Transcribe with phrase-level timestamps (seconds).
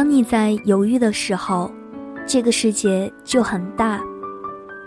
[0.00, 1.70] 当你在犹豫的时候，
[2.26, 3.98] 这个世界就很大；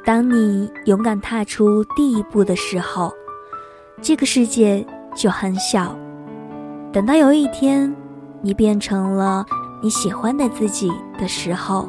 [0.04, 3.13] 当你勇敢踏出第一步的时候，
[4.02, 4.84] 这个世界
[5.15, 5.96] 就很小。
[6.91, 7.96] 等到有一天，
[8.41, 9.46] 你变成了
[9.83, 11.87] 你喜欢的自己的时候，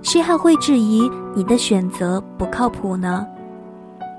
[0.00, 3.26] 谁还会质疑你的选择不靠谱呢？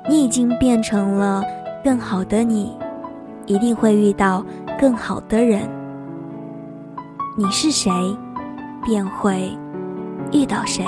[0.08, 1.44] 你已经变成了
[1.84, 2.78] 更好的你，
[3.48, 4.46] 一定会遇到
[4.80, 5.68] 更好的人。
[7.40, 7.90] 你是谁，
[8.84, 9.58] 便会
[10.34, 10.84] 遇到谁。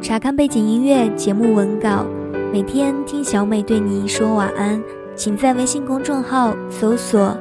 [0.00, 2.06] 查看背景音乐、节目文稿，
[2.50, 4.82] 每天听小美对你说晚安，
[5.14, 7.36] 请在微信公众号搜索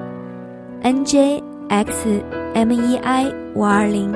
[0.84, 2.22] “njxmei
[3.56, 4.14] 五二零”。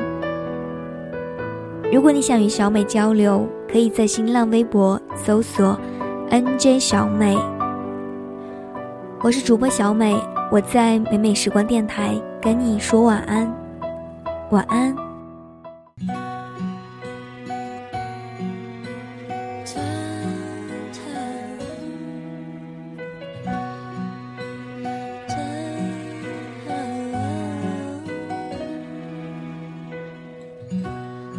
[1.93, 5.79] 如果你想与小美交流，可以在新浪微博搜索
[6.31, 7.37] “nj 小美”。
[9.21, 10.17] 我是主播小美，
[10.49, 13.53] 我在美美时光电台跟你说晚安，
[14.51, 14.95] 晚安。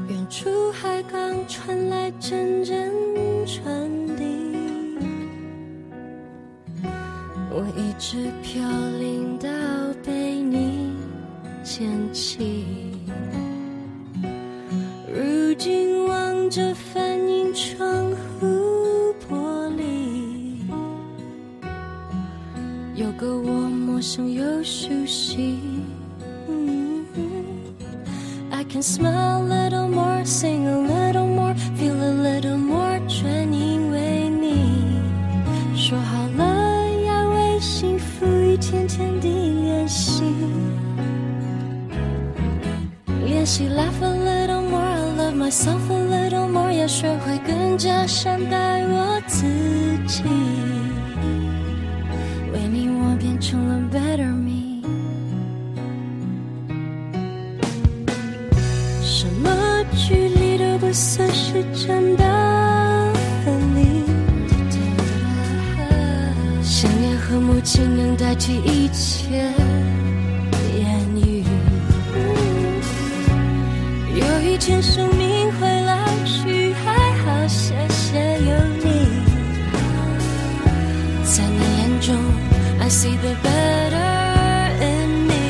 [0.08, 2.92] 远处海港传来阵阵
[3.46, 3.90] 船
[7.54, 8.62] 我一直飘
[8.98, 9.46] 零到
[10.02, 10.90] 被你
[11.62, 12.64] 捡起。
[15.14, 20.56] 如今望着反映窗户玻璃，
[22.94, 25.58] 有个我陌生又熟悉。
[28.50, 31.01] I can smell a little more, sing a little
[43.32, 49.46] 练习 laugh a little more, I love myself a little more，要学会更加善待我自
[50.06, 50.22] 己。
[52.52, 54.82] 为你，我变成了 better me。
[59.02, 63.12] 什么距离都不算是真的
[63.46, 64.04] 分离，
[66.62, 69.61] 想念和母亲能代替一切。
[83.02, 84.14] see the better
[84.80, 85.46] in me.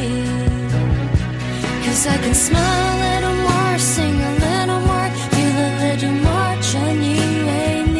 [1.84, 6.54] Cause I can smile a little more, sing a little more, feel a little more
[6.68, 6.72] 专
[7.08, 7.12] 一
[7.46, 7.50] 为
[7.96, 7.98] 你。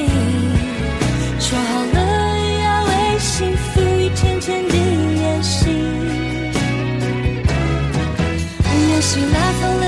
[1.39, 1.99] 说好了
[2.65, 4.75] 要为幸福一天天地
[5.19, 5.69] 练习，
[8.89, 9.82] 练习来风。